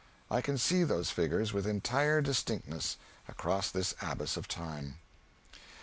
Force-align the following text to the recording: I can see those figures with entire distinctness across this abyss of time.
I 0.31 0.41
can 0.41 0.57
see 0.57 0.83
those 0.83 1.11
figures 1.11 1.53
with 1.53 1.67
entire 1.67 2.21
distinctness 2.23 2.97
across 3.27 3.69
this 3.69 3.93
abyss 4.01 4.35
of 4.35 4.47
time. 4.47 4.95